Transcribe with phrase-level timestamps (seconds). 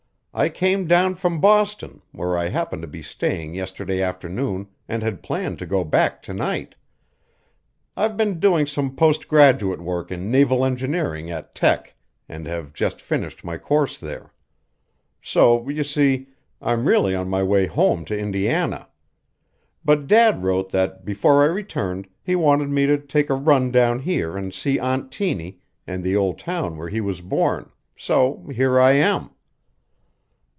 [0.33, 5.21] I came down from Boston, where I happened to be staying yesterday afternoon, and had
[5.21, 6.73] planned to go back tonight.
[7.97, 11.95] I've been doing some post graduate work in naval engineering at Tech
[12.29, 14.31] and have just finished my course there.
[15.21, 16.29] So, you see,
[16.61, 18.87] I'm really on my way home to Indiana.
[19.83, 23.99] But Dad wrote that before I returned he wanted me to take a run down
[23.99, 28.79] here and see Aunt Tiny and the old town where he was born, so here
[28.79, 29.31] I am."